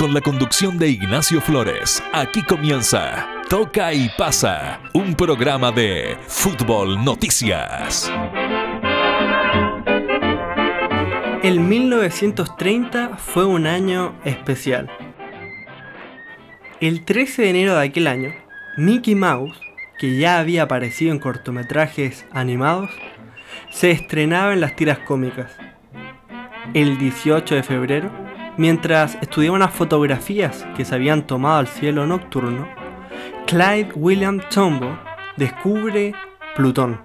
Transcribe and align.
con 0.00 0.14
la 0.14 0.22
conducción 0.22 0.78
de 0.78 0.88
Ignacio 0.88 1.42
Flores. 1.42 2.02
Aquí 2.14 2.42
comienza 2.42 3.28
Toca 3.50 3.92
y 3.92 4.08
pasa, 4.16 4.80
un 4.94 5.14
programa 5.14 5.70
de 5.72 6.16
Fútbol 6.26 7.04
Noticias. 7.04 8.10
El 11.42 11.60
1930 11.60 13.18
fue 13.18 13.44
un 13.44 13.66
año 13.66 14.14
especial. 14.24 14.90
El 16.80 17.04
13 17.04 17.42
de 17.42 17.50
enero 17.50 17.74
de 17.74 17.84
aquel 17.84 18.06
año, 18.06 18.32
Mickey 18.78 19.14
Mouse, 19.14 19.60
que 19.98 20.16
ya 20.16 20.38
había 20.38 20.62
aparecido 20.62 21.12
en 21.12 21.18
cortometrajes 21.18 22.24
animados, 22.32 22.90
se 23.70 23.90
estrenaba 23.90 24.54
en 24.54 24.62
las 24.62 24.76
tiras 24.76 25.00
cómicas. 25.00 25.52
El 26.72 26.96
18 26.96 27.54
de 27.54 27.62
febrero, 27.62 28.29
mientras 28.60 29.16
estudiaba 29.22 29.56
unas 29.56 29.72
fotografías 29.72 30.66
que 30.76 30.84
se 30.84 30.94
habían 30.94 31.26
tomado 31.26 31.60
al 31.60 31.66
cielo 31.66 32.06
nocturno, 32.06 32.68
Clyde 33.46 33.92
William 33.94 34.38
Tombaugh 34.50 34.98
descubre 35.38 36.12
Plutón. 36.54 37.00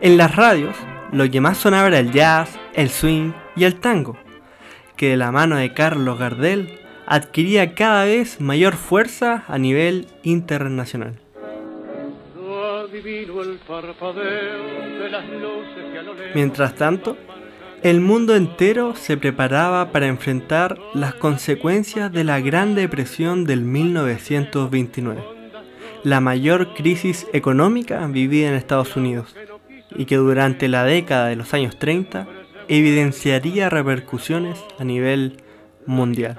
En 0.00 0.16
las 0.16 0.34
radios, 0.34 0.74
lo 1.12 1.30
que 1.30 1.40
más 1.40 1.56
sonaba 1.56 1.86
era 1.86 2.00
el 2.00 2.10
jazz, 2.10 2.58
el 2.74 2.90
swing 2.90 3.30
y 3.54 3.62
el 3.62 3.76
tango, 3.76 4.16
que 4.96 5.10
de 5.10 5.16
la 5.16 5.30
mano 5.30 5.54
de 5.54 5.72
Carlos 5.72 6.18
Gardel 6.18 6.80
adquiría 7.06 7.76
cada 7.76 8.06
vez 8.06 8.40
mayor 8.40 8.74
fuerza 8.74 9.44
a 9.46 9.56
nivel 9.56 10.08
internacional. 10.24 11.14
Mientras 16.34 16.74
tanto, 16.74 17.16
el 17.82 18.00
mundo 18.00 18.36
entero 18.36 18.94
se 18.94 19.16
preparaba 19.16 19.90
para 19.90 20.06
enfrentar 20.06 20.78
las 20.92 21.14
consecuencias 21.14 22.12
de 22.12 22.24
la 22.24 22.40
Gran 22.40 22.74
Depresión 22.74 23.44
del 23.44 23.62
1929, 23.62 25.22
la 26.04 26.20
mayor 26.20 26.74
crisis 26.74 27.26
económica 27.32 28.06
vivida 28.06 28.48
en 28.48 28.54
Estados 28.54 28.96
Unidos, 28.96 29.34
y 29.96 30.04
que 30.04 30.16
durante 30.16 30.68
la 30.68 30.84
década 30.84 31.28
de 31.28 31.36
los 31.36 31.54
años 31.54 31.78
30 31.78 32.26
evidenciaría 32.68 33.70
repercusiones 33.70 34.62
a 34.78 34.84
nivel 34.84 35.38
mundial. 35.86 36.38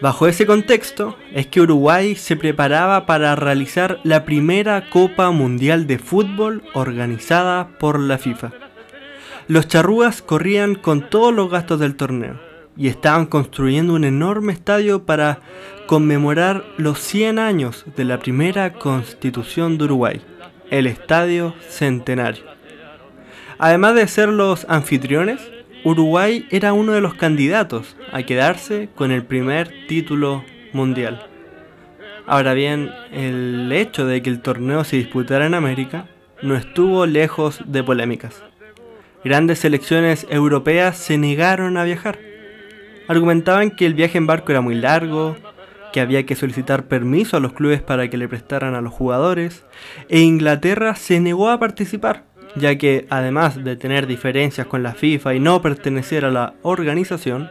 Bajo 0.00 0.28
ese 0.28 0.46
contexto 0.46 1.16
es 1.34 1.48
que 1.48 1.60
Uruguay 1.60 2.14
se 2.14 2.36
preparaba 2.36 3.04
para 3.04 3.34
realizar 3.34 3.98
la 4.04 4.24
primera 4.24 4.88
Copa 4.88 5.30
Mundial 5.30 5.86
de 5.86 5.98
Fútbol 5.98 6.62
organizada 6.72 7.76
por 7.78 7.98
la 8.00 8.16
FIFA. 8.16 8.69
Los 9.50 9.66
charrúas 9.66 10.22
corrían 10.22 10.76
con 10.76 11.10
todos 11.10 11.34
los 11.34 11.50
gastos 11.50 11.80
del 11.80 11.96
torneo 11.96 12.38
y 12.76 12.86
estaban 12.86 13.26
construyendo 13.26 13.94
un 13.94 14.04
enorme 14.04 14.52
estadio 14.52 15.06
para 15.06 15.40
conmemorar 15.88 16.64
los 16.76 17.00
100 17.00 17.40
años 17.40 17.84
de 17.96 18.04
la 18.04 18.20
primera 18.20 18.74
constitución 18.74 19.76
de 19.76 19.86
Uruguay, 19.86 20.20
el 20.70 20.86
Estadio 20.86 21.52
Centenario. 21.68 22.44
Además 23.58 23.96
de 23.96 24.06
ser 24.06 24.28
los 24.28 24.66
anfitriones, 24.68 25.40
Uruguay 25.82 26.46
era 26.52 26.72
uno 26.72 26.92
de 26.92 27.00
los 27.00 27.14
candidatos 27.14 27.96
a 28.12 28.22
quedarse 28.22 28.88
con 28.94 29.10
el 29.10 29.24
primer 29.24 29.88
título 29.88 30.44
mundial. 30.72 31.26
Ahora 32.24 32.54
bien, 32.54 32.92
el 33.10 33.72
hecho 33.72 34.06
de 34.06 34.22
que 34.22 34.30
el 34.30 34.42
torneo 34.42 34.84
se 34.84 34.98
disputara 34.98 35.44
en 35.44 35.54
América 35.54 36.06
no 36.40 36.54
estuvo 36.54 37.04
lejos 37.04 37.60
de 37.66 37.82
polémicas. 37.82 38.44
Grandes 39.24 39.58
selecciones 39.58 40.26
europeas 40.30 40.96
se 40.96 41.18
negaron 41.18 41.76
a 41.76 41.84
viajar. 41.84 42.18
Argumentaban 43.08 43.70
que 43.70 43.86
el 43.86 43.94
viaje 43.94 44.18
en 44.18 44.26
barco 44.26 44.52
era 44.52 44.60
muy 44.60 44.74
largo, 44.74 45.36
que 45.92 46.00
había 46.00 46.24
que 46.24 46.36
solicitar 46.36 46.84
permiso 46.84 47.36
a 47.36 47.40
los 47.40 47.52
clubes 47.52 47.82
para 47.82 48.08
que 48.08 48.16
le 48.16 48.28
prestaran 48.28 48.74
a 48.74 48.80
los 48.80 48.92
jugadores, 48.92 49.64
e 50.08 50.20
Inglaterra 50.20 50.94
se 50.94 51.20
negó 51.20 51.50
a 51.50 51.58
participar 51.58 52.30
ya 52.56 52.76
que 52.76 53.06
además 53.10 53.62
de 53.62 53.76
tener 53.76 54.06
diferencias 54.06 54.66
con 54.66 54.82
la 54.82 54.94
FIFA 54.94 55.34
y 55.34 55.40
no 55.40 55.62
pertenecer 55.62 56.24
a 56.24 56.30
la 56.30 56.54
organización, 56.62 57.50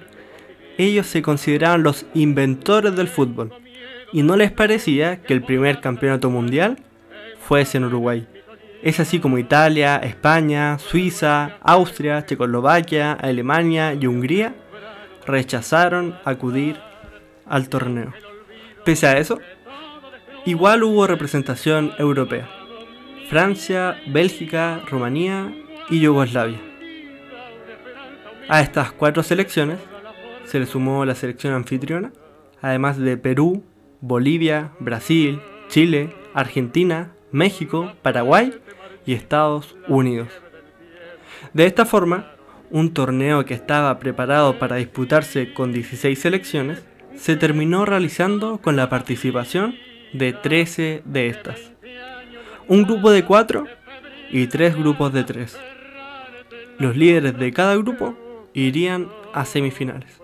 ellos 0.77 1.07
se 1.07 1.21
consideraban 1.21 1.83
los 1.83 2.05
inventores 2.13 2.95
del 2.95 3.07
fútbol 3.07 3.53
y 4.11 4.23
no 4.23 4.35
les 4.35 4.51
parecía 4.51 5.21
que 5.21 5.33
el 5.33 5.43
primer 5.43 5.81
campeonato 5.81 6.29
mundial 6.29 6.77
fuese 7.39 7.77
en 7.77 7.85
Uruguay. 7.85 8.27
Es 8.81 8.99
así 9.01 9.19
como 9.19 9.37
Italia, 9.37 9.97
España, 9.97 10.79
Suiza, 10.79 11.57
Austria, 11.61 12.25
Checoslovaquia, 12.25 13.11
Alemania 13.11 13.93
y 13.93 14.07
Hungría 14.07 14.55
rechazaron 15.25 16.17
acudir 16.23 16.77
al 17.45 17.67
torneo. 17.67 18.13
Pese 18.85 19.07
a 19.07 19.17
eso, 19.17 19.39
igual 20.45 20.83
hubo 20.83 21.07
representación 21.07 21.91
europea. 21.99 22.49
Francia, 23.29 23.97
Bélgica, 24.07 24.81
Rumanía 24.89 25.53
y 25.89 25.99
Yugoslavia. 25.99 26.59
A 28.47 28.61
estas 28.61 28.91
cuatro 28.93 29.23
selecciones 29.23 29.77
se 30.45 30.57
le 30.57 30.65
sumó 30.65 31.05
la 31.05 31.15
selección 31.15 31.53
anfitriona, 31.53 32.11
además 32.61 32.97
de 32.97 33.17
Perú, 33.17 33.63
Bolivia, 34.01 34.71
Brasil, 34.79 35.41
Chile, 35.67 36.15
Argentina, 36.33 37.11
México, 37.31 37.93
Paraguay 38.01 38.53
y 39.05 39.13
Estados 39.13 39.75
Unidos. 39.87 40.29
De 41.53 41.65
esta 41.65 41.85
forma, 41.85 42.31
un 42.69 42.93
torneo 42.93 43.45
que 43.45 43.53
estaba 43.53 43.97
preparado 43.99 44.59
para 44.59 44.75
disputarse 44.75 45.53
con 45.53 45.71
16 45.71 46.19
selecciones 46.19 46.83
se 47.15 47.35
terminó 47.35 47.85
realizando 47.85 48.59
con 48.59 48.75
la 48.75 48.89
participación 48.89 49.75
de 50.13 50.33
13 50.33 51.03
de 51.05 51.27
estas 51.27 51.71
un 52.69 52.83
grupo 52.83 53.09
de 53.09 53.25
cuatro 53.25 53.65
y 54.29 54.45
tres 54.45 54.75
grupos 54.75 55.11
de 55.11 55.23
tres. 55.23 55.59
Los 56.77 56.95
líderes 56.95 57.37
de 57.37 57.51
cada 57.51 57.75
grupo 57.75 58.15
irían 58.53 59.09
a 59.33 59.43
semifinales. 59.43 60.21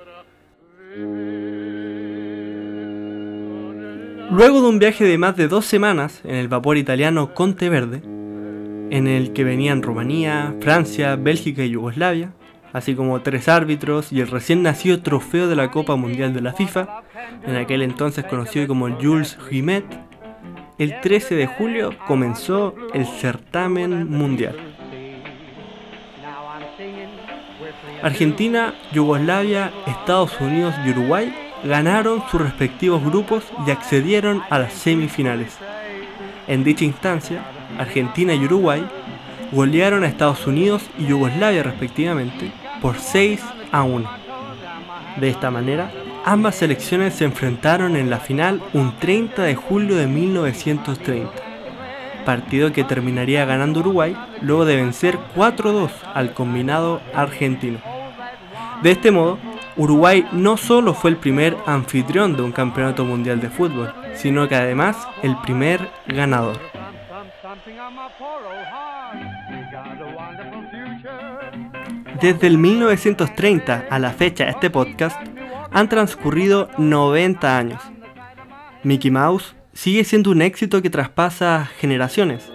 Luego 4.32 4.62
de 4.62 4.68
un 4.68 4.78
viaje 4.78 5.06
de 5.06 5.18
más 5.18 5.36
de 5.36 5.48
dos 5.48 5.66
semanas 5.66 6.22
en 6.24 6.36
el 6.36 6.48
vapor 6.48 6.78
italiano 6.78 7.34
Conte 7.34 7.68
Verde, 7.68 8.04
en 8.90 9.08
el 9.08 9.34
que 9.34 9.44
venían 9.44 9.82
Rumanía, 9.82 10.56
Francia, 10.62 11.16
Bélgica 11.16 11.64
y 11.64 11.72
Yugoslavia, 11.72 12.34
así 12.74 12.96
como 12.96 13.22
tres 13.22 13.48
árbitros 13.48 14.12
y 14.12 14.22
el 14.22 14.28
recién 14.28 14.64
nacido 14.64 15.02
trofeo 15.02 15.48
de 15.48 15.56
la 15.56 15.72
Copa 15.72 15.96
Mundial 15.96 16.34
de 16.34 16.42
la 16.42 16.54
FIFA, 16.54 17.04
en 17.46 17.56
aquel 17.56 17.82
entonces 17.82 18.26
conocido 18.26 18.68
como 18.68 18.90
Jules 18.90 19.38
Rimet, 19.50 19.86
el 20.78 21.00
13 21.00 21.36
de 21.36 21.48
julio 21.48 21.92
comenzó 22.06 22.76
el 22.94 23.06
certamen 23.06 24.10
mundial. 24.10 24.56
Argentina, 28.04 28.76
Yugoslavia, 28.92 29.72
Estados 29.88 30.40
Unidos 30.42 30.76
y 30.86 30.90
Uruguay 30.90 31.34
ganaron 31.64 32.24
sus 32.30 32.42
respectivos 32.42 33.04
grupos 33.04 33.46
y 33.66 33.72
accedieron 33.72 34.44
a 34.50 34.60
las 34.60 34.74
semifinales. 34.74 35.58
En 36.48 36.64
dicha 36.64 36.86
instancia, 36.86 37.44
Argentina 37.78 38.34
y 38.34 38.46
Uruguay 38.46 38.86
golearon 39.52 40.04
a 40.04 40.08
Estados 40.08 40.48
Unidos 40.48 40.84
y 40.98 41.08
Yugoslavia 41.08 41.64
respectivamente 41.64 42.52
por 42.82 42.98
6 42.98 43.42
a 43.72 43.84
1. 43.84 44.10
De 45.20 45.30
esta 45.30 45.50
manera, 45.52 45.90
Ambas 46.28 46.56
selecciones 46.56 47.14
se 47.14 47.24
enfrentaron 47.24 47.96
en 47.96 48.10
la 48.10 48.18
final 48.18 48.60
un 48.74 48.98
30 48.98 49.44
de 49.44 49.54
julio 49.54 49.96
de 49.96 50.08
1930, 50.08 51.32
partido 52.26 52.74
que 52.74 52.84
terminaría 52.84 53.46
ganando 53.46 53.82
Uruguay 53.82 54.18
luego 54.42 54.66
de 54.66 54.76
vencer 54.76 55.20
4-2 55.36 55.92
al 56.16 56.34
combinado 56.34 57.00
argentino. 57.14 57.78
De 58.82 58.90
este 58.90 59.12
modo, 59.12 59.38
Uruguay 59.78 60.26
no 60.32 60.58
solo 60.58 60.96
fue 60.96 61.12
el 61.12 61.18
primer 61.18 61.56
anfitrión 61.68 62.36
de 62.36 62.42
un 62.42 62.52
campeonato 62.52 63.06
mundial 63.06 63.40
de 63.40 63.52
fútbol, 63.52 63.94
sino 64.16 64.48
que 64.48 64.56
además 64.56 64.98
el 65.22 65.38
primer 65.38 65.92
ganador. 66.08 66.58
Desde 72.22 72.48
el 72.48 72.60
1930 72.60 73.88
a 73.90 74.00
la 74.00 74.12
fecha 74.12 74.44
de 74.46 74.52
este 74.52 74.70
podcast, 74.70 75.20
han 75.72 75.90
transcurrido 75.90 76.70
90 76.78 77.58
años. 77.58 77.82
Mickey 78.84 79.10
Mouse 79.10 79.56
sigue 79.74 80.04
siendo 80.04 80.30
un 80.30 80.44
éxito 80.44 80.84
que 80.84 80.92
traspasa 80.92 81.66
generaciones. 81.80 82.52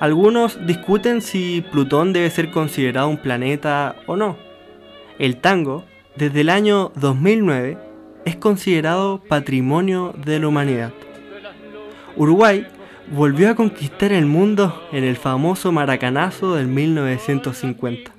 Algunos 0.00 0.66
discuten 0.66 1.20
si 1.20 1.62
Plutón 1.70 2.14
debe 2.14 2.30
ser 2.30 2.50
considerado 2.50 3.08
un 3.08 3.18
planeta 3.18 3.96
o 4.06 4.16
no. 4.16 4.38
El 5.18 5.36
tango, 5.36 5.84
desde 6.16 6.40
el 6.40 6.48
año 6.48 6.90
2009, 6.96 7.76
es 8.24 8.36
considerado 8.36 9.22
patrimonio 9.28 10.14
de 10.16 10.40
la 10.40 10.48
humanidad. 10.48 10.92
Uruguay 12.16 12.66
volvió 13.10 13.50
a 13.50 13.54
conquistar 13.54 14.12
el 14.12 14.26
mundo 14.26 14.82
en 14.92 15.04
el 15.04 15.16
famoso 15.16 15.72
maracanazo 15.72 16.54
del 16.54 16.68
1950, 16.68 18.12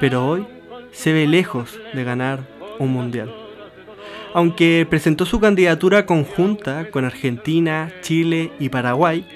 pero 0.00 0.26
hoy 0.26 0.46
se 0.92 1.12
ve 1.12 1.26
lejos 1.26 1.78
de 1.92 2.04
ganar 2.04 2.40
un 2.78 2.92
mundial. 2.92 3.32
aunque 4.34 4.86
presentó 4.90 5.24
su 5.24 5.40
candidatura 5.40 6.04
conjunta 6.04 6.90
con 6.90 7.06
Argentina, 7.06 7.90
Chile 8.02 8.52
y 8.58 8.68
Paraguay 8.68 9.26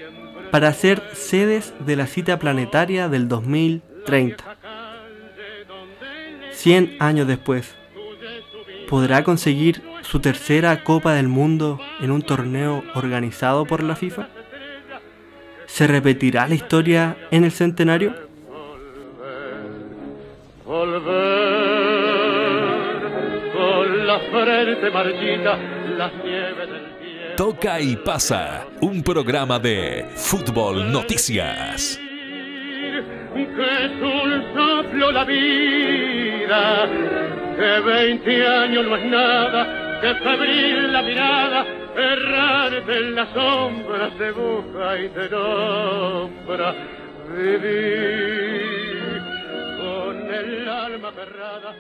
para 0.50 0.74
ser 0.74 1.02
sedes 1.14 1.72
de 1.86 1.96
la 1.96 2.06
cita 2.06 2.38
planetaria 2.38 3.08
del 3.08 3.26
2030. 3.26 4.44
100 6.52 6.96
años 6.98 7.26
después, 7.26 7.74
¿podrá 8.90 9.24
conseguir 9.24 9.82
su 10.02 10.20
tercera 10.20 10.84
Copa 10.84 11.14
del 11.14 11.28
Mundo 11.28 11.80
en 12.00 12.10
un 12.10 12.20
torneo 12.20 12.82
organizado 12.94 13.64
por 13.64 13.82
la 13.82 13.96
FIFA? 13.96 14.28
¿Se 15.72 15.86
repetirá 15.86 16.48
la 16.48 16.54
historia 16.56 17.16
en 17.30 17.44
el 17.44 17.52
centenario? 17.52 18.12
Toca 27.36 27.80
y 27.80 27.96
pasa, 27.96 28.66
un 28.80 29.02
programa 29.02 29.58
de 29.60 30.06
Fútbol 30.16 30.92
Noticias. 30.92 31.98
Que 33.32 33.84
es 33.84 33.92
un 34.02 34.42
soplo 34.52 35.12
la 35.12 35.24
vida, 35.24 36.88
que 37.56 37.80
20 37.80 38.46
años 38.46 38.86
no 38.86 38.96
es 38.96 39.06
nada, 39.06 40.00
que 40.02 40.14
febril 40.16 40.92
la 40.92 41.02
mirada, 41.02 41.79
errante 41.96 42.96
en 42.96 43.14
la 43.14 43.26
sombra 43.32 44.10
se 44.18 44.30
busca 44.32 44.98
y 44.98 45.08
se 45.08 45.28
nombra. 45.30 46.74
Vivir 47.36 49.22
con 49.78 50.34
el 50.34 50.68
alma 50.68 51.12
cerrada 51.12 51.76